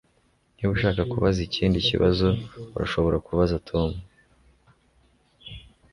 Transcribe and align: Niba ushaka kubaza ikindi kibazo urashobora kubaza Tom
Niba 0.55 0.71
ushaka 0.75 1.01
kubaza 1.11 1.39
ikindi 1.47 1.77
kibazo 1.87 2.27
urashobora 2.75 3.17
kubaza 3.27 3.55
Tom 3.69 3.89